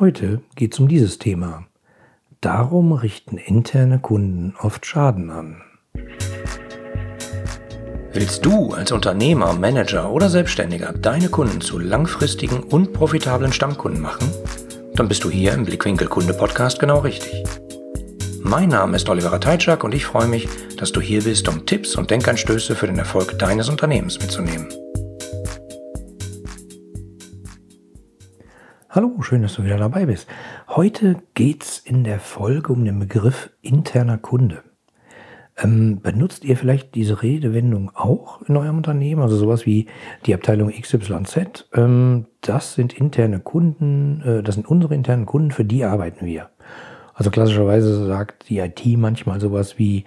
Heute 0.00 0.40
geht 0.54 0.72
es 0.72 0.80
um 0.80 0.88
dieses 0.88 1.18
Thema. 1.18 1.66
Darum 2.40 2.92
richten 2.92 3.36
interne 3.36 3.98
Kunden 3.98 4.54
oft 4.58 4.86
Schaden 4.86 5.30
an. 5.30 5.60
Willst 8.14 8.44
du 8.46 8.72
als 8.72 8.90
Unternehmer, 8.90 9.52
Manager 9.52 10.10
oder 10.10 10.30
Selbstständiger 10.30 10.94
deine 10.94 11.28
Kunden 11.28 11.60
zu 11.60 11.78
langfristigen 11.78 12.62
und 12.62 12.94
profitablen 12.94 13.52
Stammkunden 13.52 14.00
machen? 14.00 14.30
Dann 14.94 15.08
bist 15.08 15.24
du 15.24 15.30
hier 15.30 15.52
im 15.52 15.66
Blickwinkel 15.66 16.08
Kunde 16.08 16.32
Podcast 16.32 16.80
genau 16.80 17.00
richtig. 17.00 17.44
Mein 18.40 18.70
Name 18.70 18.96
ist 18.96 19.08
Oliver 19.10 19.38
Teitschak 19.40 19.84
und 19.84 19.94
ich 19.94 20.06
freue 20.06 20.26
mich, 20.26 20.48
dass 20.78 20.92
du 20.92 21.02
hier 21.02 21.22
bist, 21.22 21.48
um 21.48 21.66
Tipps 21.66 21.96
und 21.96 22.10
Denkanstöße 22.10 22.74
für 22.74 22.86
den 22.86 22.98
Erfolg 22.98 23.38
deines 23.38 23.68
Unternehmens 23.68 24.18
mitzunehmen. 24.18 24.68
Hallo, 28.94 29.22
schön, 29.22 29.40
dass 29.40 29.54
du 29.54 29.64
wieder 29.64 29.78
dabei 29.78 30.04
bist. 30.04 30.28
Heute 30.68 31.16
geht's 31.32 31.78
in 31.78 32.04
der 32.04 32.20
Folge 32.20 32.74
um 32.74 32.84
den 32.84 32.98
Begriff 32.98 33.48
interner 33.62 34.18
Kunde. 34.18 34.64
Ähm, 35.56 36.00
benutzt 36.02 36.44
ihr 36.44 36.58
vielleicht 36.58 36.94
diese 36.94 37.22
Redewendung 37.22 37.90
auch 37.94 38.42
in 38.42 38.54
eurem 38.54 38.76
Unternehmen? 38.76 39.22
Also 39.22 39.36
sowas 39.36 39.64
wie 39.64 39.86
die 40.26 40.34
Abteilung 40.34 40.70
XYZ. 40.70 41.70
Ähm, 41.72 42.26
das 42.42 42.74
sind 42.74 42.92
interne 42.92 43.40
Kunden, 43.40 44.20
äh, 44.26 44.42
das 44.42 44.56
sind 44.56 44.68
unsere 44.68 44.94
internen 44.94 45.24
Kunden, 45.24 45.52
für 45.52 45.64
die 45.64 45.84
arbeiten 45.84 46.26
wir. 46.26 46.50
Also 47.14 47.30
klassischerweise 47.30 48.04
sagt 48.04 48.50
die 48.50 48.58
IT 48.58 48.84
manchmal 48.98 49.40
sowas 49.40 49.78
wie, 49.78 50.04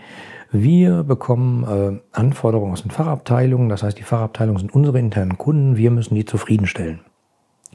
wir 0.51 1.01
bekommen 1.01 1.63
äh, 1.63 2.15
Anforderungen 2.15 2.73
aus 2.73 2.83
den 2.83 2.91
Fachabteilungen, 2.91 3.67
das 3.67 3.81
heißt, 3.81 3.97
die 3.97 4.03
Fachabteilungen 4.03 4.59
sind 4.59 4.75
unsere 4.75 4.99
internen 4.99 5.39
Kunden, 5.39 5.75
wir 5.75 5.89
müssen 5.89 6.13
die 6.13 6.25
zufriedenstellen. 6.25 6.99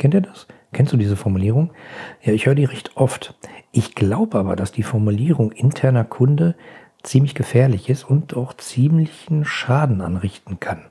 Kennt 0.00 0.14
ihr 0.14 0.22
das? 0.22 0.46
Kennst 0.72 0.94
du 0.94 0.96
diese 0.96 1.14
Formulierung? 1.14 1.74
Ja, 2.22 2.32
ich 2.32 2.46
höre 2.46 2.54
die 2.54 2.64
recht 2.64 2.96
oft. 2.96 3.34
Ich 3.70 3.94
glaube 3.94 4.38
aber, 4.38 4.56
dass 4.56 4.72
die 4.72 4.82
Formulierung 4.82 5.52
interner 5.52 6.04
Kunde 6.04 6.56
ziemlich 7.02 7.34
gefährlich 7.34 7.90
ist 7.90 8.04
und 8.04 8.34
auch 8.34 8.54
ziemlichen 8.54 9.44
Schaden 9.44 10.00
anrichten 10.00 10.58
kann. 10.58 10.86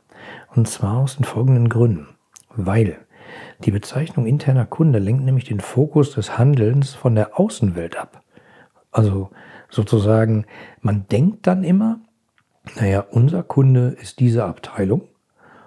Und 0.54 0.68
zwar 0.68 0.98
aus 0.98 1.16
den 1.16 1.24
folgenden 1.24 1.70
Gründen. 1.70 2.10
Weil 2.56 3.00
die 3.66 3.72
Bezeichnung 3.72 4.28
interner 4.28 4.68
Kunde 4.68 5.00
lenkt 5.00 5.23
nämlich 5.23 5.46
den 5.46 5.60
Fokus 5.60 6.12
des 6.12 6.38
Handelns 6.38 6.94
von 6.94 7.16
der 7.16 7.40
Außenwelt 7.40 7.98
ab. 7.98 8.22
Also 8.92 9.32
sozusagen, 9.72 10.46
man 10.82 11.08
denkt 11.08 11.48
dann 11.48 11.64
immer, 11.64 12.00
naja, 12.76 13.08
unser 13.10 13.42
Kunde 13.42 13.98
ist 14.00 14.20
diese 14.20 14.46
Abteilung 14.46 15.02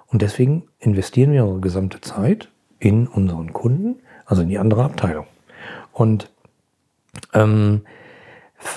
und 0.06 0.23
deswegen 0.23 0.69
investieren 0.79 1.33
wir 1.33 1.43
unsere 1.43 1.61
gesamte 1.61 2.01
Zeit 2.01 2.52
in 2.83 3.06
unseren 3.06 3.52
Kunden, 3.52 4.00
also 4.27 4.42
in 4.42 4.48
die 4.48 4.58
andere 4.58 4.83
Abteilung. 4.83 5.27
Und 5.92 6.30
ähm, 7.33 7.83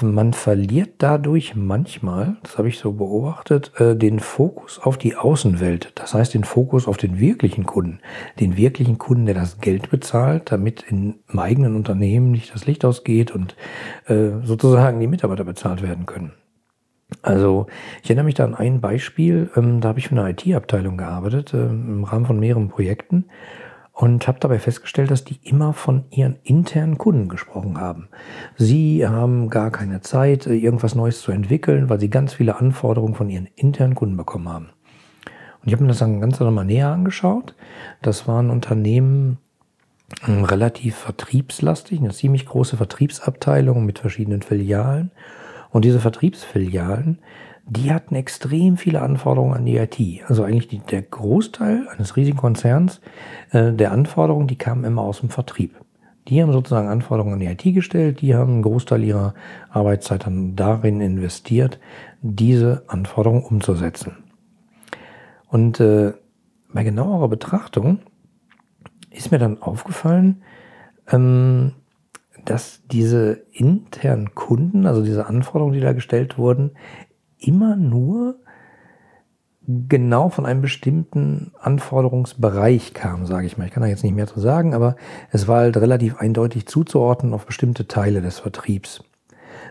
man 0.01 0.33
verliert 0.33 0.95
dadurch 0.99 1.55
manchmal, 1.55 2.37
das 2.43 2.57
habe 2.57 2.67
ich 2.67 2.77
so 2.77 2.93
beobachtet, 2.93 3.71
äh, 3.79 3.95
den 3.95 4.19
Fokus 4.19 4.79
auf 4.79 4.97
die 4.97 5.15
Außenwelt. 5.15 5.91
Das 5.95 6.13
heißt, 6.13 6.33
den 6.33 6.43
Fokus 6.43 6.87
auf 6.87 6.97
den 6.97 7.19
wirklichen 7.19 7.65
Kunden. 7.65 7.99
Den 8.39 8.57
wirklichen 8.57 8.97
Kunden, 8.97 9.25
der 9.25 9.35
das 9.35 9.59
Geld 9.59 9.89
bezahlt, 9.89 10.51
damit 10.51 10.83
in, 10.83 11.15
im 11.31 11.39
eigenen 11.39 11.75
Unternehmen 11.75 12.31
nicht 12.31 12.53
das 12.53 12.65
Licht 12.65 12.85
ausgeht 12.85 13.31
und 13.31 13.55
äh, 14.05 14.29
sozusagen 14.43 14.99
die 14.99 15.07
Mitarbeiter 15.07 15.43
bezahlt 15.43 15.81
werden 15.81 16.05
können. 16.05 16.33
Also 17.21 17.67
ich 18.03 18.09
erinnere 18.09 18.25
mich 18.25 18.35
da 18.35 18.45
an 18.45 18.55
ein 18.55 18.81
Beispiel, 18.81 19.49
ähm, 19.55 19.81
da 19.81 19.89
habe 19.89 19.99
ich 19.99 20.09
für 20.09 20.17
eine 20.17 20.29
IT-Abteilung 20.29 20.97
gearbeitet, 20.97 21.53
äh, 21.53 21.65
im 21.65 22.03
Rahmen 22.03 22.25
von 22.25 22.39
mehreren 22.39 22.69
Projekten 22.69 23.25
und 23.95 24.27
habe 24.27 24.39
dabei 24.41 24.59
festgestellt, 24.59 25.09
dass 25.09 25.23
die 25.23 25.39
immer 25.43 25.71
von 25.71 26.03
ihren 26.09 26.35
internen 26.43 26.97
Kunden 26.97 27.29
gesprochen 27.29 27.79
haben. 27.79 28.09
Sie 28.57 29.07
haben 29.07 29.49
gar 29.49 29.71
keine 29.71 30.01
Zeit, 30.01 30.45
irgendwas 30.47 30.95
Neues 30.95 31.21
zu 31.21 31.31
entwickeln, 31.31 31.89
weil 31.89 32.01
sie 32.01 32.09
ganz 32.09 32.33
viele 32.33 32.57
Anforderungen 32.57 33.16
von 33.16 33.29
ihren 33.29 33.47
internen 33.55 33.95
Kunden 33.95 34.17
bekommen 34.17 34.50
haben. 34.50 34.69
Und 35.61 35.67
ich 35.69 35.73
habe 35.73 35.83
mir 35.83 35.89
das 35.89 36.00
dann 36.00 36.19
ganz 36.19 36.38
nochmal 36.41 36.66
näher 36.66 36.89
angeschaut. 36.89 37.56
Das 38.01 38.28
waren 38.28 38.50
Unternehmen 38.50 39.38
ähm, 40.27 40.44
relativ 40.44 40.97
vertriebslastig, 40.97 42.00
eine 42.00 42.12
ziemlich 42.12 42.45
große 42.45 42.75
Vertriebsabteilung 42.75 43.85
mit 43.85 44.00
verschiedenen 44.00 44.41
Filialen. 44.41 45.12
Und 45.69 45.85
diese 45.85 46.01
Vertriebsfilialen, 46.01 47.19
die 47.67 47.91
hatten 47.91 48.15
extrem 48.15 48.77
viele 48.77 49.01
Anforderungen 49.01 49.55
an 49.55 49.65
die 49.65 49.77
IT. 49.77 49.99
Also 50.27 50.43
eigentlich 50.43 50.67
die, 50.67 50.79
der 50.79 51.01
Großteil 51.01 51.87
eines 51.89 52.15
riesigen 52.15 52.37
Konzerns 52.37 53.01
äh, 53.51 53.73
der 53.73 53.91
Anforderungen, 53.91 54.47
die 54.47 54.57
kamen 54.57 54.83
immer 54.83 55.01
aus 55.01 55.21
dem 55.21 55.29
Vertrieb. 55.29 55.73
Die 56.27 56.41
haben 56.41 56.51
sozusagen 56.51 56.87
Anforderungen 56.87 57.33
an 57.33 57.39
die 57.39 57.45
IT 57.47 57.73
gestellt, 57.73 58.21
die 58.21 58.35
haben 58.35 58.53
einen 58.53 58.61
Großteil 58.61 59.03
ihrer 59.03 59.33
Arbeitszeit 59.69 60.25
dann 60.25 60.55
darin 60.55 61.01
investiert, 61.01 61.79
diese 62.21 62.83
Anforderungen 62.87 63.43
umzusetzen. 63.43 64.17
Und 65.47 65.79
äh, 65.79 66.13
bei 66.73 66.83
genauerer 66.83 67.29
Betrachtung 67.29 67.99
ist 69.11 69.31
mir 69.31 69.37
dann 69.37 69.61
aufgefallen, 69.61 70.43
ähm, 71.11 71.73
dass 72.43 72.81
diese 72.91 73.43
internen 73.51 74.35
Kunden, 74.35 74.85
also 74.85 75.03
diese 75.03 75.25
Anforderungen, 75.25 75.73
die 75.73 75.79
da 75.79 75.93
gestellt 75.93 76.37
wurden, 76.37 76.71
immer 77.47 77.75
nur 77.75 78.39
genau 79.67 80.29
von 80.29 80.45
einem 80.45 80.61
bestimmten 80.61 81.51
Anforderungsbereich 81.59 82.94
kam, 82.94 83.25
sage 83.25 83.47
ich 83.47 83.57
mal. 83.57 83.66
Ich 83.66 83.72
kann 83.72 83.81
da 83.81 83.89
jetzt 83.89 84.03
nicht 84.03 84.16
mehr 84.16 84.28
zu 84.28 84.39
sagen, 84.39 84.73
aber 84.73 84.95
es 85.31 85.47
war 85.47 85.59
halt 85.59 85.78
relativ 85.78 86.17
eindeutig 86.17 86.67
zuzuordnen 86.67 87.33
auf 87.33 87.45
bestimmte 87.45 87.88
Teile 87.88 88.22
des 88.22 88.39
Vertriebs. 88.39 89.03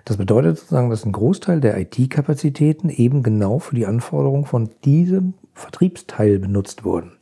Das 0.05 0.17
bedeutet 0.17 0.59
sozusagen, 0.59 0.91
dass 0.91 1.05
ein 1.05 1.12
Großteil 1.12 1.61
der 1.61 1.79
IT-Kapazitäten 1.79 2.91
eben 2.91 3.23
genau 3.23 3.59
für 3.59 3.75
die 3.75 3.87
Anforderung 3.87 4.45
von 4.45 4.71
diesem 4.85 5.35
Vertriebsteil 5.55 6.39
benutzt 6.39 6.85
wurden. 6.85 7.12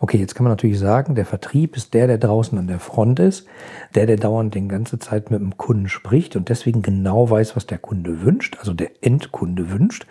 Okay, 0.00 0.16
jetzt 0.18 0.36
kann 0.36 0.44
man 0.44 0.52
natürlich 0.52 0.78
sagen, 0.78 1.16
der 1.16 1.26
Vertrieb 1.26 1.76
ist 1.76 1.92
der, 1.92 2.06
der 2.06 2.18
draußen 2.18 2.56
an 2.56 2.68
der 2.68 2.78
Front 2.78 3.18
ist, 3.18 3.48
der, 3.96 4.06
der 4.06 4.16
dauernd 4.16 4.54
die 4.54 4.68
ganze 4.68 5.00
Zeit 5.00 5.32
mit 5.32 5.40
dem 5.40 5.56
Kunden 5.56 5.88
spricht 5.88 6.36
und 6.36 6.48
deswegen 6.48 6.82
genau 6.82 7.28
weiß, 7.28 7.56
was 7.56 7.66
der 7.66 7.78
Kunde 7.78 8.22
wünscht, 8.22 8.58
also 8.60 8.74
der 8.74 8.90
Endkunde 9.00 9.70
wünscht 9.72 10.06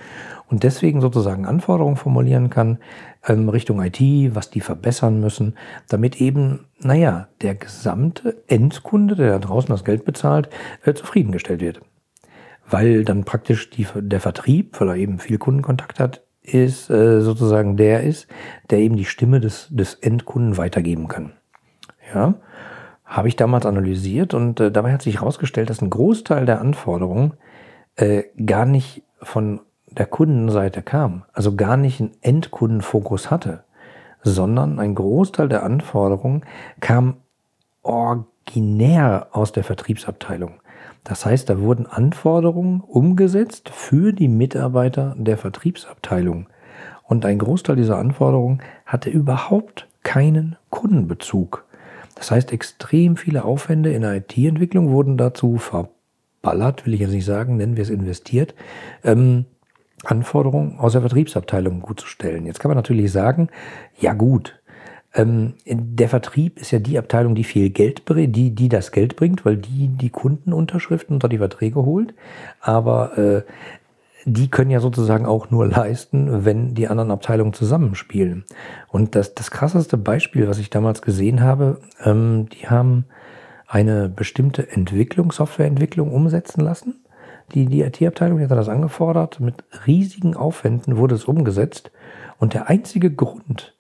und 0.50 0.64
deswegen 0.64 1.00
sozusagen 1.00 1.46
Anforderungen 1.46 1.96
formulieren 1.96 2.50
kann 2.50 2.80
ähm, 3.26 3.48
Richtung 3.48 3.82
IT, 3.82 4.02
was 4.36 4.50
die 4.50 4.60
verbessern 4.60 5.22
müssen, 5.22 5.56
damit 5.88 6.20
eben, 6.20 6.66
naja, 6.80 7.30
der 7.42 7.56
gesamte 7.56 8.44
Endkunde, 8.48 9.16
der 9.16 9.32
da 9.32 9.40
draußen 9.40 9.70
das 9.70 9.86
Geld 9.86 10.04
bezahlt, 10.04 10.50
äh, 10.84 10.94
zufriedengestellt 10.94 11.62
wird. 11.62 11.80
Weil 12.70 13.06
dann 13.06 13.24
praktisch 13.24 13.70
die, 13.70 13.88
der 13.96 14.20
Vertrieb, 14.20 14.82
weil 14.82 14.90
er 14.90 14.96
eben 14.96 15.20
viel 15.20 15.38
Kundenkontakt 15.38 16.02
hat, 16.02 16.27
ist 16.48 16.90
äh, 16.90 17.22
sozusagen 17.22 17.78
der 17.78 18.04
ist, 18.04 18.28
der 18.70 18.80
eben 18.80 18.96
die 18.96 19.06
Stimme 19.06 19.40
des, 19.40 19.68
des 19.70 19.94
Endkunden 19.96 20.58
weitergeben 20.58 21.08
kann. 21.08 21.34
Ja, 22.14 22.36
habe 23.04 23.28
ich 23.28 23.36
damals 23.36 23.66
analysiert 23.66 24.34
und 24.34 24.60
äh, 24.60 24.72
dabei 24.72 24.94
hat 24.94 25.02
sich 25.02 25.20
herausgestellt, 25.20 25.70
dass 25.70 25.82
ein 25.82 25.90
Großteil 25.90 26.46
der 26.46 26.62
Anforderungen 26.62 27.34
äh, 27.96 28.24
gar 28.46 28.66
nicht 28.66 29.04
von 29.22 29.62
der 29.90 30.06
Kundenseite 30.06 30.82
kam, 30.82 31.24
also 31.34 31.56
gar 31.56 31.78
nicht 31.78 32.00
einen 32.00 32.16
Endkundenfokus 32.22 33.32
hatte, 33.32 33.64
sondern 34.24 34.80
ein 34.80 34.96
Großteil 34.96 35.50
der 35.50 35.64
Anforderungen 35.64 36.46
kam 36.80 37.18
originär 37.82 39.28
aus 39.32 39.52
der 39.52 39.64
Vertriebsabteilung. 39.64 40.60
Das 41.08 41.26
heißt, 41.26 41.50
da 41.50 41.62
wurden 41.62 41.86
Anforderungen 41.86 42.82
umgesetzt 42.82 43.70
für 43.70 44.12
die 44.12 44.28
Mitarbeiter 44.28 45.16
der 45.18 45.38
Vertriebsabteilung. 45.38 46.48
Und 47.04 47.26
ein 47.26 47.40
Großteil 47.40 47.78
dieser 47.78 47.98
Anforderungen 47.98 48.62
hatte 48.86 49.10
überhaupt 49.10 49.88
keinen 50.04 50.58
Kundenbezug. 50.70 51.64
Das 52.16 52.30
heißt, 52.30 52.52
extrem 52.52 53.16
viele 53.16 53.46
Aufwände 53.46 53.94
in 53.94 54.02
der 54.02 54.18
IT-Entwicklung 54.18 54.90
wurden 54.90 55.16
dazu 55.16 55.58
verballert, 55.58 56.86
will 56.86 56.94
ich 56.94 57.00
jetzt 57.00 57.14
nicht 57.14 57.24
sagen, 57.24 57.56
nennen 57.56 57.78
wir 57.78 57.84
es 57.84 57.90
investiert, 57.90 58.54
ähm, 59.06 59.46
Anforderungen 60.04 60.78
aus 60.78 60.92
der 60.92 61.02
Vertriebsabteilung 61.02 61.80
gut 61.80 62.02
zu 62.02 62.08
stellen. 62.08 62.46
Jetzt 62.46 62.60
kann 62.60 62.68
man 62.68 62.76
natürlich 62.76 63.14
sagen, 63.14 63.48
ja 63.98 64.12
gut, 64.12 64.57
ähm, 65.18 65.56
der 65.66 66.10
Vertrieb 66.10 66.60
ist 66.60 66.72
ja 66.72 66.80
die 66.80 66.98
Abteilung, 66.98 67.34
die 67.36 67.44
viel 67.44 67.72
Geld 67.72 68.04
die, 68.08 68.52
die 68.52 68.70
das 68.70 68.92
Geld 68.92 69.16
bringt, 69.16 69.44
weil 69.46 69.58
die 69.58 69.90
die 69.90 70.12
Kundenunterschriften 70.12 71.16
unter 71.16 71.28
die 71.28 71.40
Verträge 71.40 71.84
holt. 71.84 72.14
Aber 72.62 73.18
äh, 73.18 73.42
die 74.26 74.50
können 74.50 74.70
ja 74.70 74.80
sozusagen 74.80 75.26
auch 75.26 75.50
nur 75.50 75.68
leisten, 75.68 76.46
wenn 76.46 76.76
die 76.76 76.88
anderen 76.88 77.12
Abteilungen 77.12 77.54
zusammenspielen. 77.54 78.46
Und 78.90 79.16
das, 79.16 79.34
das 79.34 79.52
krasseste 79.52 79.98
Beispiel, 79.98 80.48
was 80.48 80.60
ich 80.60 80.70
damals 80.70 81.02
gesehen 81.02 81.42
habe, 81.42 81.80
ähm, 82.04 82.48
die 82.50 82.68
haben 82.68 83.06
eine 83.68 84.10
bestimmte 84.10 84.70
Entwicklung, 84.70 85.32
Softwareentwicklung 85.32 86.12
umsetzen 86.12 86.62
lassen. 86.62 87.04
Die, 87.54 87.66
die 87.66 87.82
IT-Abteilung 87.82 88.40
hat 88.42 88.52
das 88.52 88.70
angefordert. 88.70 89.40
Mit 89.40 89.64
riesigen 89.88 90.36
Aufwänden 90.36 90.98
wurde 90.98 91.16
es 91.16 91.26
umgesetzt. 91.26 91.92
Und 92.38 92.54
der 92.54 92.70
einzige 92.70 93.12
Grund, 93.12 93.77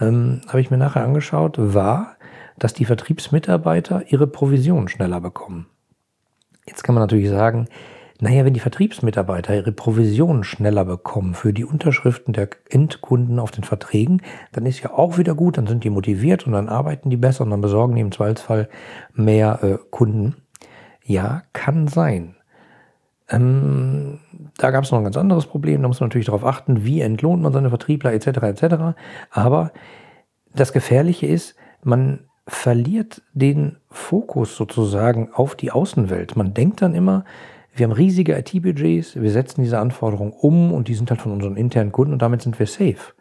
ähm, 0.00 0.40
habe 0.48 0.60
ich 0.60 0.70
mir 0.70 0.78
nachher 0.78 1.04
angeschaut, 1.04 1.56
war, 1.58 2.16
dass 2.58 2.74
die 2.74 2.84
Vertriebsmitarbeiter 2.84 4.04
ihre 4.08 4.26
Provision 4.26 4.88
schneller 4.88 5.20
bekommen. 5.20 5.66
Jetzt 6.66 6.84
kann 6.84 6.94
man 6.94 7.02
natürlich 7.02 7.28
sagen, 7.28 7.68
naja, 8.20 8.44
wenn 8.44 8.54
die 8.54 8.60
Vertriebsmitarbeiter 8.60 9.52
ihre 9.52 9.72
Provision 9.72 10.44
schneller 10.44 10.84
bekommen 10.84 11.34
für 11.34 11.52
die 11.52 11.64
Unterschriften 11.64 12.32
der 12.32 12.50
Endkunden 12.70 13.40
auf 13.40 13.50
den 13.50 13.64
Verträgen, 13.64 14.22
dann 14.52 14.64
ist 14.64 14.80
ja 14.80 14.92
auch 14.92 15.18
wieder 15.18 15.34
gut, 15.34 15.58
dann 15.58 15.66
sind 15.66 15.82
die 15.82 15.90
motiviert 15.90 16.46
und 16.46 16.52
dann 16.52 16.68
arbeiten 16.68 17.10
die 17.10 17.16
besser 17.16 17.42
und 17.42 17.50
dann 17.50 17.60
besorgen 17.60 17.96
die 17.96 18.00
im 18.00 18.12
Zweifelsfall 18.12 18.68
mehr 19.12 19.58
äh, 19.64 19.78
Kunden. 19.90 20.36
Ja, 21.02 21.42
kann 21.52 21.88
sein. 21.88 22.36
Ähm, 23.32 24.20
da 24.58 24.70
gab 24.70 24.84
es 24.84 24.90
noch 24.90 24.98
ein 24.98 25.04
ganz 25.04 25.16
anderes 25.16 25.46
Problem, 25.46 25.82
da 25.82 25.88
muss 25.88 26.00
man 26.00 26.08
natürlich 26.08 26.26
darauf 26.26 26.44
achten, 26.44 26.84
wie 26.84 27.00
entlohnt 27.00 27.42
man 27.42 27.52
seine 27.52 27.70
Vertriebler 27.70 28.12
etc. 28.12 28.26
etc. 28.42 28.64
Aber 29.30 29.72
das 30.54 30.72
Gefährliche 30.72 31.26
ist, 31.26 31.56
man 31.82 32.20
verliert 32.46 33.22
den 33.32 33.78
Fokus 33.90 34.56
sozusagen 34.56 35.30
auf 35.32 35.54
die 35.54 35.70
Außenwelt. 35.70 36.36
Man 36.36 36.54
denkt 36.54 36.82
dann 36.82 36.94
immer, 36.94 37.24
wir 37.74 37.84
haben 37.84 37.92
riesige 37.92 38.36
IT-Budgets, 38.36 39.16
wir 39.16 39.30
setzen 39.30 39.62
diese 39.62 39.78
Anforderungen 39.78 40.32
um 40.32 40.72
und 40.72 40.88
die 40.88 40.94
sind 40.94 41.10
halt 41.10 41.22
von 41.22 41.32
unseren 41.32 41.56
internen 41.56 41.92
Kunden 41.92 42.12
und 42.12 42.20
damit 42.20 42.42
sind 42.42 42.58
wir 42.58 42.66
safe. 42.66 43.14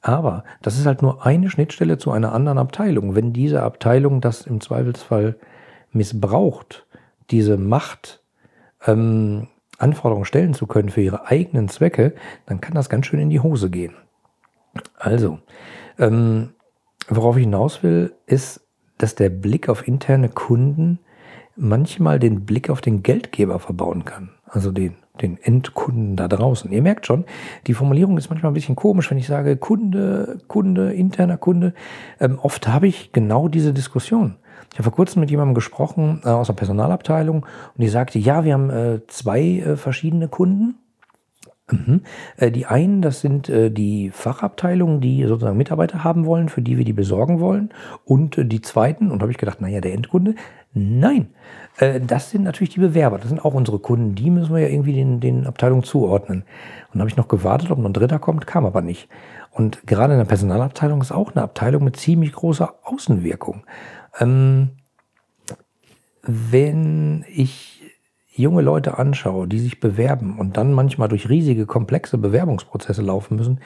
Aber 0.00 0.44
das 0.62 0.78
ist 0.78 0.86
halt 0.86 1.02
nur 1.02 1.26
eine 1.26 1.50
Schnittstelle 1.50 1.98
zu 1.98 2.10
einer 2.10 2.32
anderen 2.32 2.56
Abteilung. 2.56 3.14
Wenn 3.14 3.34
diese 3.34 3.62
Abteilung 3.62 4.22
das 4.22 4.46
im 4.46 4.62
Zweifelsfall 4.62 5.36
missbraucht, 5.92 6.86
diese 7.30 7.58
Macht 7.58 8.19
ähm, 8.86 9.48
Anforderungen 9.78 10.26
stellen 10.26 10.54
zu 10.54 10.66
können 10.66 10.90
für 10.90 11.00
ihre 11.00 11.26
eigenen 11.26 11.68
Zwecke, 11.68 12.14
dann 12.46 12.60
kann 12.60 12.74
das 12.74 12.88
ganz 12.88 13.06
schön 13.06 13.20
in 13.20 13.30
die 13.30 13.40
Hose 13.40 13.70
gehen. 13.70 13.94
Also, 14.98 15.38
ähm, 15.98 16.50
worauf 17.08 17.36
ich 17.36 17.44
hinaus 17.44 17.82
will, 17.82 18.14
ist, 18.26 18.60
dass 18.98 19.14
der 19.14 19.30
Blick 19.30 19.68
auf 19.68 19.88
interne 19.88 20.28
Kunden 20.28 20.98
manchmal 21.56 22.18
den 22.18 22.44
Blick 22.44 22.70
auf 22.70 22.80
den 22.80 23.02
Geldgeber 23.02 23.58
verbauen 23.58 24.04
kann. 24.04 24.30
Also 24.46 24.72
den, 24.72 24.96
den 25.20 25.38
Endkunden 25.40 26.16
da 26.16 26.26
draußen. 26.26 26.70
Ihr 26.72 26.82
merkt 26.82 27.06
schon, 27.06 27.24
die 27.66 27.74
Formulierung 27.74 28.18
ist 28.18 28.30
manchmal 28.30 28.50
ein 28.50 28.54
bisschen 28.54 28.76
komisch, 28.76 29.10
wenn 29.10 29.18
ich 29.18 29.26
sage 29.26 29.56
Kunde, 29.56 30.38
Kunde, 30.48 30.92
interner 30.92 31.36
Kunde. 31.36 31.74
Ähm, 32.18 32.38
oft 32.40 32.66
habe 32.68 32.88
ich 32.88 33.12
genau 33.12 33.48
diese 33.48 33.72
Diskussion. 33.72 34.36
Ich 34.72 34.78
habe 34.78 34.84
vor 34.84 34.92
kurzem 34.92 35.20
mit 35.20 35.30
jemandem 35.30 35.54
gesprochen 35.54 36.20
äh, 36.24 36.28
aus 36.28 36.46
der 36.46 36.54
Personalabteilung 36.54 37.42
und 37.42 37.80
die 37.80 37.88
sagte, 37.88 38.18
ja, 38.18 38.44
wir 38.44 38.54
haben 38.54 38.70
äh, 38.70 39.00
zwei 39.08 39.40
äh, 39.40 39.76
verschiedene 39.76 40.28
Kunden. 40.28 40.76
Mhm. 41.72 42.02
Äh, 42.36 42.50
die 42.50 42.66
einen, 42.66 43.02
das 43.02 43.20
sind 43.20 43.48
äh, 43.48 43.70
die 43.70 44.10
Fachabteilungen, 44.10 45.00
die 45.00 45.24
sozusagen 45.26 45.56
Mitarbeiter 45.56 46.04
haben 46.04 46.26
wollen, 46.26 46.48
für 46.48 46.62
die 46.62 46.78
wir 46.78 46.84
die 46.84 46.92
besorgen 46.92 47.40
wollen. 47.40 47.70
Und 48.04 48.38
äh, 48.38 48.44
die 48.44 48.60
zweiten, 48.60 49.10
und 49.10 49.22
habe 49.22 49.32
ich 49.32 49.38
gedacht, 49.38 49.60
naja, 49.60 49.80
der 49.80 49.94
Endkunde, 49.94 50.34
nein, 50.72 51.30
das 52.06 52.30
sind 52.30 52.44
natürlich 52.44 52.74
die 52.74 52.80
Bewerber, 52.80 53.18
das 53.18 53.28
sind 53.28 53.44
auch 53.44 53.54
unsere 53.54 53.80
Kunden, 53.80 54.14
die 54.14 54.30
müssen 54.30 54.54
wir 54.54 54.60
ja 54.60 54.68
irgendwie 54.68 54.92
den, 54.92 55.18
den 55.18 55.46
Abteilungen 55.46 55.82
zuordnen. 55.82 56.44
Und 56.92 56.94
da 56.94 57.00
habe 57.00 57.08
ich 57.08 57.16
noch 57.16 57.26
gewartet, 57.26 57.70
ob 57.70 57.78
noch 57.78 57.86
ein 57.86 57.92
Dritter 57.92 58.20
kommt, 58.20 58.46
kam 58.46 58.64
aber 58.64 58.80
nicht. 58.80 59.08
Und 59.50 59.84
gerade 59.86 60.12
in 60.12 60.18
der 60.18 60.26
Personalabteilung 60.26 61.00
ist 61.00 61.10
auch 61.10 61.34
eine 61.34 61.42
Abteilung 61.42 61.82
mit 61.82 61.96
ziemlich 61.96 62.32
großer 62.32 62.74
Außenwirkung. 62.84 63.64
Ähm, 64.18 64.70
wenn 66.22 67.24
ich 67.28 67.82
junge 68.34 68.62
Leute 68.62 68.98
anschaue, 68.98 69.46
die 69.46 69.58
sich 69.58 69.80
bewerben 69.80 70.38
und 70.38 70.56
dann 70.56 70.72
manchmal 70.72 71.08
durch 71.08 71.28
riesige, 71.28 71.66
komplexe 71.66 72.18
Bewerbungsprozesse 72.18 73.02
laufen 73.02 73.36
müssen, 73.36 73.60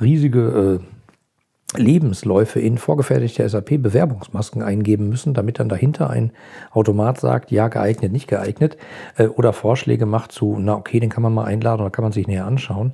riesige 0.00 0.80
äh, 0.80 1.78
Lebensläufe 1.78 2.58
in 2.60 2.78
vorgefertigte 2.78 3.48
SAP-Bewerbungsmasken 3.48 4.62
eingeben 4.62 5.08
müssen, 5.08 5.34
damit 5.34 5.60
dann 5.60 5.68
dahinter 5.68 6.10
ein 6.10 6.32
Automat 6.72 7.20
sagt, 7.20 7.52
ja, 7.52 7.68
geeignet, 7.68 8.12
nicht 8.12 8.28
geeignet, 8.28 8.76
äh, 9.16 9.26
oder 9.26 9.52
Vorschläge 9.52 10.06
macht 10.06 10.32
zu, 10.32 10.56
na 10.58 10.74
okay, 10.74 11.00
den 11.00 11.10
kann 11.10 11.22
man 11.22 11.34
mal 11.34 11.44
einladen 11.44 11.80
oder 11.80 11.90
kann 11.90 12.02
man 12.02 12.12
sich 12.12 12.26
näher 12.26 12.46
anschauen, 12.46 12.92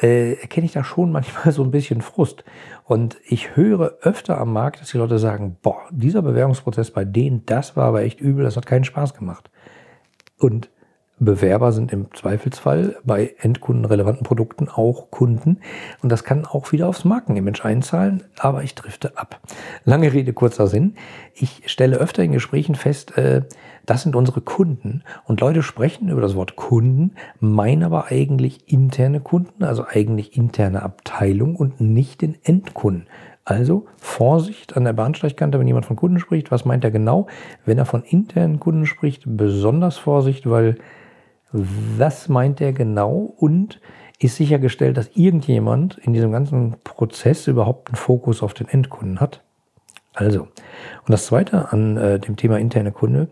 äh, 0.00 0.34
erkenne 0.34 0.66
ich 0.66 0.72
da 0.72 0.84
schon 0.84 1.12
manchmal 1.12 1.52
so 1.52 1.62
ein 1.62 1.70
bisschen 1.70 2.00
Frust. 2.00 2.44
Und 2.84 3.18
ich 3.24 3.56
höre 3.56 3.98
öfter 4.02 4.38
am 4.38 4.52
Markt, 4.52 4.80
dass 4.80 4.90
die 4.90 4.98
Leute 4.98 5.18
sagen, 5.18 5.56
boah, 5.62 5.82
dieser 5.90 6.22
Bewerbungsprozess 6.22 6.90
bei 6.90 7.04
denen, 7.04 7.44
das 7.46 7.76
war 7.76 7.86
aber 7.86 8.02
echt 8.02 8.20
übel, 8.20 8.44
das 8.44 8.56
hat 8.56 8.66
keinen 8.66 8.84
Spaß 8.84 9.14
gemacht. 9.14 9.50
Und 10.38 10.70
Bewerber 11.24 11.72
sind 11.72 11.92
im 11.92 12.12
Zweifelsfall 12.14 12.96
bei 13.04 13.34
endkundenrelevanten 13.38 14.24
Produkten 14.24 14.68
auch 14.68 15.10
Kunden. 15.10 15.58
Und 16.02 16.10
das 16.10 16.24
kann 16.24 16.44
auch 16.44 16.72
wieder 16.72 16.88
aufs 16.88 17.04
Markenimage 17.04 17.64
einzahlen, 17.64 18.24
aber 18.38 18.62
ich 18.62 18.74
drifte 18.74 19.16
ab. 19.16 19.40
Lange 19.84 20.12
Rede, 20.12 20.32
kurzer 20.32 20.66
Sinn. 20.66 20.94
Ich 21.34 21.62
stelle 21.66 21.96
öfter 21.96 22.22
in 22.22 22.32
Gesprächen 22.32 22.74
fest, 22.74 23.16
äh, 23.16 23.42
das 23.86 24.02
sind 24.02 24.14
unsere 24.14 24.40
Kunden. 24.40 25.02
Und 25.24 25.40
Leute 25.40 25.62
sprechen 25.62 26.08
über 26.08 26.20
das 26.20 26.34
Wort 26.34 26.56
Kunden, 26.56 27.12
meinen 27.40 27.82
aber 27.82 28.06
eigentlich 28.06 28.72
interne 28.72 29.20
Kunden, 29.20 29.64
also 29.64 29.84
eigentlich 29.88 30.36
interne 30.36 30.82
Abteilung 30.82 31.56
und 31.56 31.80
nicht 31.80 32.22
den 32.22 32.36
Endkunden. 32.44 33.06
Also 33.44 33.86
Vorsicht 33.96 34.76
an 34.76 34.84
der 34.84 34.92
Bahnsteigkante, 34.92 35.58
wenn 35.58 35.66
jemand 35.66 35.86
von 35.86 35.96
Kunden 35.96 36.20
spricht. 36.20 36.52
Was 36.52 36.64
meint 36.64 36.84
er 36.84 36.92
genau? 36.92 37.26
Wenn 37.64 37.78
er 37.78 37.86
von 37.86 38.04
internen 38.04 38.60
Kunden 38.60 38.86
spricht, 38.86 39.24
besonders 39.26 39.98
Vorsicht, 39.98 40.48
weil 40.48 40.76
was 41.52 42.28
meint 42.28 42.60
er 42.60 42.72
genau 42.72 43.34
und 43.36 43.80
ist 44.18 44.36
sichergestellt, 44.36 44.96
dass 44.96 45.10
irgendjemand 45.14 45.98
in 45.98 46.12
diesem 46.12 46.32
ganzen 46.32 46.76
Prozess 46.84 47.46
überhaupt 47.46 47.88
einen 47.88 47.96
Fokus 47.96 48.42
auf 48.42 48.54
den 48.54 48.68
Endkunden 48.68 49.20
hat. 49.20 49.42
Also, 50.14 50.42
und 50.42 51.08
das 51.08 51.26
Zweite 51.26 51.72
an 51.72 51.96
äh, 51.96 52.18
dem 52.20 52.36
Thema 52.36 52.58
interne 52.58 52.92
Kunde, 52.92 53.30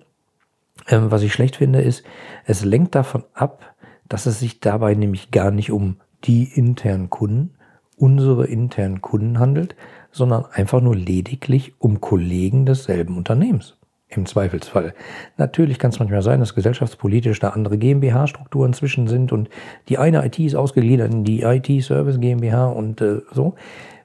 ähm, 0.89 1.11
was 1.11 1.23
ich 1.23 1.33
schlecht 1.33 1.57
finde, 1.57 1.81
ist, 1.83 2.05
es 2.45 2.65
lenkt 2.65 2.95
davon 2.95 3.25
ab, 3.35 3.75
dass 4.09 4.27
es 4.27 4.41
sich 4.41 4.61
dabei 4.61 4.95
nämlich 4.95 5.31
gar 5.31 5.51
nicht 5.51 5.71
um 5.71 5.97
die 6.25 6.45
internen 6.45 7.11
Kunden, 7.11 7.55
unsere 7.97 8.47
internen 8.47 9.03
Kunden 9.03 9.39
handelt, 9.39 9.77
sondern 10.11 10.47
einfach 10.47 10.81
nur 10.81 10.97
lediglich 10.97 11.75
um 11.79 12.01
Kollegen 12.01 12.67
desselben 12.67 13.17
Unternehmens. 13.17 13.77
Im 14.13 14.27
Zweifelsfall. 14.27 14.93
Natürlich 15.37 15.79
kann 15.79 15.91
es 15.93 16.01
manchmal 16.01 16.23
sein, 16.23 16.41
dass 16.41 16.57
gesellschaftspolitisch 16.57 17.39
da 17.39 17.51
andere 17.51 17.79
GmbH-Strukturen 17.79 18.73
zwischen 18.73 19.07
sind 19.07 19.31
und 19.31 19.49
die 19.89 19.99
eine 19.99 20.27
IT 20.27 20.41
ist 20.41 20.57
ausgegliedert 20.57 21.13
in 21.13 21.23
die 21.23 21.43
IT-Service 21.43 22.19
GmbH 22.19 22.67
und 22.67 23.01
äh, 23.01 23.21
so. 23.31 23.55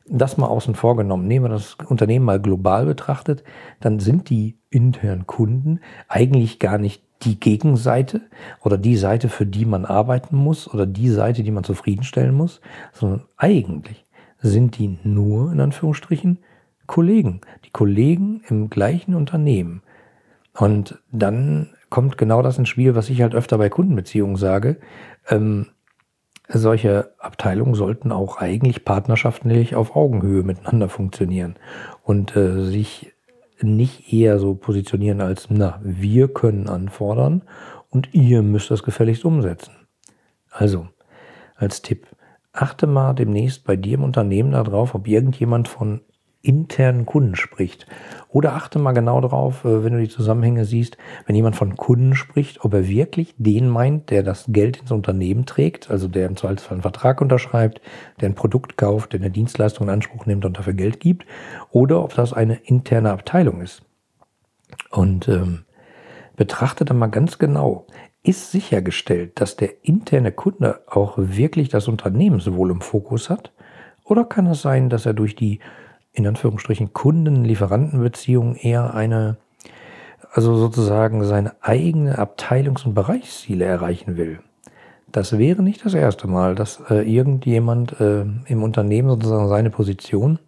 Das 0.07 0.37
mal 0.37 0.45
außen 0.45 0.75
vor 0.75 0.95
genommen. 0.95 1.27
Nehmen 1.27 1.45
wir 1.45 1.49
das 1.49 1.77
Unternehmen 1.87 2.25
mal 2.25 2.39
global 2.39 2.85
betrachtet, 2.85 3.43
dann 3.79 3.99
sind 3.99 4.29
die 4.29 4.55
internen 4.69 5.25
Kunden 5.25 5.79
eigentlich 6.07 6.59
gar 6.59 6.77
nicht 6.77 7.01
die 7.23 7.39
Gegenseite 7.39 8.21
oder 8.61 8.77
die 8.77 8.97
Seite, 8.97 9.29
für 9.29 9.47
die 9.47 9.65
man 9.65 9.85
arbeiten 9.85 10.35
muss 10.35 10.71
oder 10.71 10.85
die 10.85 11.09
Seite, 11.09 11.41
die 11.41 11.49
man 11.49 11.63
zufriedenstellen 11.63 12.35
muss, 12.35 12.61
sondern 12.93 13.23
eigentlich 13.37 14.05
sind 14.37 14.77
die 14.77 14.99
nur, 15.03 15.51
in 15.51 15.59
Anführungsstrichen, 15.59 16.37
Kollegen. 16.85 17.41
Die 17.65 17.71
Kollegen 17.71 18.41
im 18.47 18.69
gleichen 18.69 19.15
Unternehmen. 19.15 19.81
Und 20.57 20.99
dann 21.11 21.71
kommt 21.89 22.17
genau 22.17 22.41
das 22.41 22.57
ins 22.57 22.69
Spiel, 22.69 22.95
was 22.95 23.09
ich 23.09 23.21
halt 23.21 23.35
öfter 23.35 23.57
bei 23.57 23.69
Kundenbeziehungen 23.69 24.37
sage. 24.37 24.77
Ähm, 25.29 25.67
solche 26.47 27.11
Abteilungen 27.19 27.73
sollten 27.73 28.11
auch 28.11 28.37
eigentlich 28.37 28.85
partnerschaftlich 28.85 29.75
auf 29.75 29.95
Augenhöhe 29.95 30.43
miteinander 30.43 30.89
funktionieren 30.89 31.55
und 32.03 32.35
äh, 32.35 32.63
sich 32.63 33.13
nicht 33.61 34.11
eher 34.13 34.37
so 34.39 34.53
positionieren 34.53 35.21
als, 35.21 35.47
na, 35.49 35.79
wir 35.81 36.27
können 36.27 36.69
anfordern 36.69 37.43
und 37.89 38.13
ihr 38.13 38.41
müsst 38.41 38.69
das 38.69 38.83
gefälligst 38.83 39.25
umsetzen. 39.25 39.87
Also, 40.51 40.87
als 41.55 41.81
Tipp, 41.81 42.07
achte 42.51 42.87
mal 42.87 43.13
demnächst 43.13 43.63
bei 43.63 43.75
dir 43.75 43.95
im 43.95 44.03
Unternehmen 44.03 44.51
darauf, 44.51 44.93
ob 44.93 45.07
irgendjemand 45.07 45.67
von 45.67 46.01
internen 46.45 47.05
Kunden 47.05 47.35
spricht. 47.35 47.85
Oder 48.29 48.53
achte 48.53 48.79
mal 48.79 48.91
genau 48.91 49.19
darauf, 49.21 49.65
äh, 49.65 49.83
wenn 49.83 49.93
du 49.93 49.99
die 49.99 50.09
Zusammenhänge 50.09 50.65
siehst, 50.65 50.97
wenn 51.25 51.35
jemand 51.35 51.55
von 51.55 51.75
Kunden 51.75 52.15
spricht, 52.15 52.63
ob 52.63 52.73
er 52.73 52.87
wirklich 52.87 53.33
den 53.37 53.69
meint, 53.69 54.09
der 54.09 54.23
das 54.23 54.45
Geld 54.49 54.77
ins 54.77 54.91
Unternehmen 54.91 55.45
trägt, 55.45 55.89
also 55.89 56.07
der 56.07 56.27
im 56.27 56.35
Zweifelsfall 56.35 56.75
einen 56.75 56.81
Vertrag 56.81 57.21
unterschreibt, 57.21 57.81
der 58.21 58.29
ein 58.29 58.35
Produkt 58.35 58.77
kauft, 58.77 59.13
der 59.13 59.21
eine 59.21 59.31
Dienstleistung 59.31 59.87
in 59.87 59.93
Anspruch 59.93 60.25
nimmt 60.25 60.45
und 60.45 60.57
dafür 60.57 60.73
Geld 60.73 60.99
gibt, 60.99 61.25
oder 61.71 62.03
ob 62.03 62.13
das 62.13 62.33
eine 62.33 62.55
interne 62.55 63.11
Abteilung 63.11 63.61
ist. 63.61 63.81
Und 64.91 65.27
ähm, 65.27 65.65
betrachte 66.35 66.85
dann 66.85 66.97
mal 66.97 67.07
ganz 67.07 67.37
genau, 67.37 67.87
ist 68.23 68.51
sichergestellt, 68.51 69.39
dass 69.39 69.55
der 69.55 69.85
interne 69.85 70.31
Kunde 70.31 70.81
auch 70.87 71.13
wirklich 71.17 71.69
das 71.69 71.87
Unternehmenswohl 71.87 72.71
im 72.71 72.81
Fokus 72.81 73.29
hat? 73.29 73.51
Oder 74.03 74.25
kann 74.25 74.47
es 74.47 74.61
sein, 74.61 74.89
dass 74.89 75.05
er 75.05 75.13
durch 75.13 75.35
die 75.35 75.59
in 76.15 76.25
Anführungsstrichen 76.25 76.93
Kunden-Lieferanten-Beziehung 76.93 78.55
eher 78.55 78.93
eine, 78.93 79.37
also 80.31 80.55
sozusagen 80.55 81.23
seine 81.23 81.53
eigene 81.61 82.17
Abteilungs- 82.17 82.85
und 82.85 82.93
Bereichsziele 82.93 83.65
erreichen 83.65 84.17
will. 84.17 84.39
Das 85.11 85.37
wäre 85.37 85.61
nicht 85.61 85.85
das 85.85 85.93
erste 85.93 86.27
Mal, 86.27 86.55
dass 86.55 86.81
äh, 86.89 87.01
irgendjemand 87.01 87.99
äh, 87.99 88.25
im 88.47 88.63
Unternehmen 88.63 89.09
sozusagen 89.09 89.47
seine 89.47 89.69
Position 89.69 90.39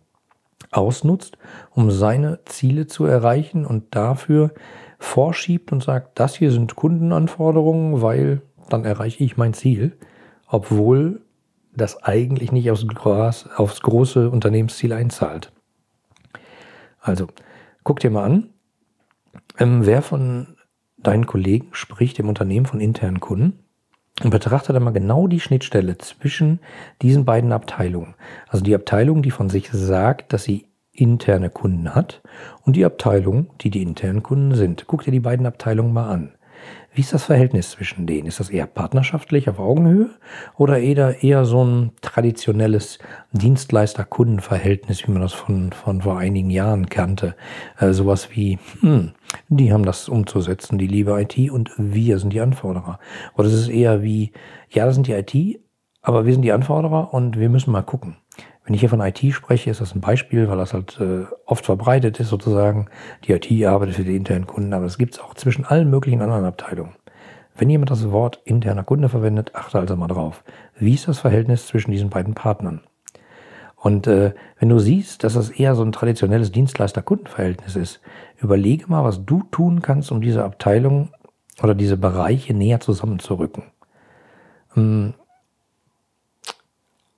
ausnutzt, 0.72 1.38
um 1.72 1.92
seine 1.92 2.40
Ziele 2.46 2.88
zu 2.88 3.06
erreichen 3.06 3.66
und 3.66 3.96
dafür 3.96 4.52
vorschiebt 5.00 5.72
und 5.72 5.84
sagt, 5.84 6.20
das 6.20 6.36
hier 6.36 6.52
sind 6.52 6.76
Kundenanforderungen, 6.76 8.02
weil 8.02 8.42
dann 8.70 8.84
erreiche 8.84 9.24
ich 9.24 9.38
mein 9.38 9.54
Ziel, 9.54 9.98
obwohl 10.48 11.22
das 11.74 12.04
eigentlich 12.04 12.52
nicht 12.52 12.72
aufs, 12.72 12.86
aufs 13.56 13.82
große 13.82 14.30
Unternehmensziel 14.30 14.94
einzahlt. 14.94 15.52
Also, 17.08 17.28
guck 17.84 18.02
dir 18.02 18.12
mal 18.12 18.26
an, 18.26 18.50
ähm, 19.58 19.86
wer 19.86 20.02
von 20.02 20.58
deinen 20.98 21.26
Kollegen 21.26 21.70
spricht 21.72 22.20
im 22.20 22.28
Unternehmen 22.28 22.66
von 22.66 22.82
internen 22.82 23.20
Kunden 23.20 23.60
und 24.24 24.32
betrachte 24.32 24.74
dann 24.74 24.84
mal 24.84 24.92
genau 24.92 25.28
die 25.28 25.40
Schnittstelle 25.40 25.98
zwischen 26.00 26.60
diesen 27.02 27.24
beiden 27.24 27.54
Abteilungen. 27.54 28.16
Also 28.50 28.64
die 28.64 28.76
Abteilung, 28.76 29.22
die 29.22 29.32
von 29.32 29.50
sich 29.50 29.70
sagt, 29.72 30.34
dass 30.34 30.44
sie 30.44 30.66
interne 30.92 31.50
Kunden 31.50 31.94
hat 31.94 32.22
und 32.66 32.76
die 32.76 32.84
Abteilung, 32.84 33.52
die 33.62 33.70
die 33.70 33.84
internen 33.84 34.24
Kunden 34.24 34.56
sind. 34.56 34.86
Guck 34.88 35.04
dir 35.04 35.12
die 35.12 35.20
beiden 35.20 35.46
Abteilungen 35.46 35.94
mal 35.94 36.10
an. 36.10 36.34
Wie 36.94 37.02
ist 37.02 37.14
das 37.14 37.26
Verhältnis 37.26 37.72
zwischen 37.72 38.08
denen? 38.08 38.28
Ist 38.28 38.40
das 38.40 38.50
eher 38.50 38.66
partnerschaftlich 38.66 39.50
auf 39.50 39.60
Augenhöhe 39.60 40.10
oder 40.56 40.80
eher, 40.80 41.24
eher 41.24 41.46
so 41.46 41.64
ein 41.64 41.92
traditionelles 42.02 42.98
Dienstleister-Kunden-Verhältnis, 43.34 45.08
wie 45.08 45.12
man 45.12 45.22
das 45.22 45.34
von, 45.34 45.72
von 45.74 46.02
vor 46.02 46.18
einigen 46.18 46.50
Jahren 46.50 46.90
kannte? 46.90 47.36
Äh, 47.80 47.94
sowas 47.94 48.30
wie, 48.32 48.58
hm, 48.82 49.12
die 49.50 49.72
haben 49.72 49.86
das 49.86 50.10
umzusetzen, 50.10 50.78
die 50.78 50.88
liebe 50.88 51.22
IT 51.22 51.52
und 51.52 51.72
wir 51.78 52.18
sind 52.18 52.34
die 52.34 52.42
Anforderer. 52.42 53.00
Oder 53.36 53.48
ist 53.48 53.54
es 53.54 53.70
eher 53.70 54.02
wie, 54.02 54.32
ja, 54.70 54.86
das 54.86 54.96
sind 54.96 55.06
die 55.06 55.14
IT, 55.14 55.62
aber 56.02 56.26
wir 56.26 56.34
sind 56.34 56.42
die 56.42 56.52
Anforderer 56.52 57.14
und 57.14 57.38
wir 57.40 57.50
müssen 57.50 57.72
mal 57.72 57.84
gucken. 57.84 58.18
Wenn 58.68 58.74
ich 58.74 58.82
hier 58.82 58.90
von 58.90 59.00
IT 59.00 59.20
spreche, 59.34 59.70
ist 59.70 59.80
das 59.80 59.96
ein 59.96 60.02
Beispiel, 60.02 60.50
weil 60.50 60.58
das 60.58 60.74
halt 60.74 61.00
äh, 61.00 61.24
oft 61.46 61.66
verbreitet 61.66 62.20
ist 62.20 62.28
sozusagen. 62.28 62.90
Die 63.24 63.32
IT 63.32 63.66
arbeitet 63.66 63.96
für 63.96 64.04
die 64.04 64.18
internen 64.18 64.46
Kunden, 64.46 64.74
aber 64.74 64.84
das 64.84 64.98
gibt 64.98 65.14
es 65.14 65.22
auch 65.22 65.36
zwischen 65.36 65.64
allen 65.64 65.90
möglichen 65.90 66.22
anderen 66.22 66.44
Abteilungen. 66.44 66.92
Wenn 67.56 67.70
jemand 67.70 67.92
das 67.92 68.12
Wort 68.12 68.42
interner 68.44 68.84
Kunde 68.84 69.08
verwendet, 69.08 69.56
achte 69.56 69.80
also 69.80 69.96
mal 69.96 70.10
drauf. 70.10 70.44
Wie 70.78 70.96
ist 70.96 71.08
das 71.08 71.20
Verhältnis 71.20 71.66
zwischen 71.66 71.92
diesen 71.92 72.10
beiden 72.10 72.34
Partnern? 72.34 72.82
Und 73.78 74.06
äh, 74.06 74.34
wenn 74.60 74.68
du 74.68 74.80
siehst, 74.80 75.24
dass 75.24 75.36
das 75.36 75.50
eher 75.50 75.74
so 75.74 75.84
ein 75.84 75.94
traditionelles 75.94 76.52
Dienstleister-Kundenverhältnis 76.52 77.78
ist, 77.78 78.02
überlege 78.42 78.88
mal, 78.88 79.06
was 79.06 79.24
du 79.24 79.44
tun 79.44 79.82
kannst, 79.82 80.12
um 80.12 80.20
diese 80.20 80.44
Abteilung 80.44 81.14
oder 81.64 81.74
diese 81.74 81.96
Bereiche 81.96 82.54
näher 82.54 82.82
zusammenzurücken. 82.82 83.64
Ähm, 84.76 85.14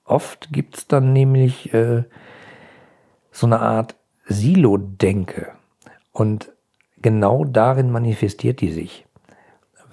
Oft 0.10 0.52
gibt 0.52 0.76
es 0.76 0.88
dann 0.88 1.14
nämlich 1.14 1.72
äh, 1.74 2.04
so 3.32 3.46
eine 3.46 3.60
Art 3.60 3.96
Silo-Denke. 4.26 5.50
Und 6.12 6.52
genau 7.02 7.46
darin 7.46 7.92
manifestiert 7.92 8.62
die 8.62 8.72
sich. 8.72 9.06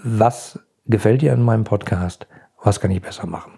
was 0.03 0.59
Gefällt 0.89 1.23
dir 1.23 1.33
in 1.33 1.43
meinem 1.43 1.65
Podcast? 1.65 2.29
Was 2.63 2.79
kann 2.79 2.93
ich 2.93 3.03
besser 3.03 3.27
machen? 3.27 3.55